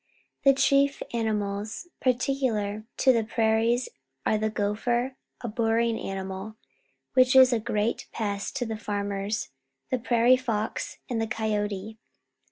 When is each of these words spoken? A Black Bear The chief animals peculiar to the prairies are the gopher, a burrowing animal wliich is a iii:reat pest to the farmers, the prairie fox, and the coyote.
A 0.01 0.03
Black 0.03 0.15
Bear 0.45 0.53
The 0.55 0.59
chief 0.63 1.03
animals 1.13 1.87
peculiar 1.99 2.85
to 2.97 3.13
the 3.13 3.23
prairies 3.23 3.87
are 4.25 4.35
the 4.35 4.49
gopher, 4.49 5.15
a 5.41 5.47
burrowing 5.47 5.99
animal 5.99 6.55
wliich 7.15 7.39
is 7.39 7.53
a 7.53 7.57
iii:reat 7.59 8.07
pest 8.11 8.55
to 8.55 8.65
the 8.65 8.77
farmers, 8.77 9.49
the 9.91 9.99
prairie 9.99 10.37
fox, 10.37 10.97
and 11.07 11.21
the 11.21 11.27
coyote. 11.27 11.99